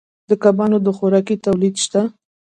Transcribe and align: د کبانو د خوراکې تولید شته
د 0.29 0.31
کبانو 0.43 0.77
د 0.85 0.87
خوراکې 0.97 1.35
تولید 1.45 1.75
شته 1.83 2.01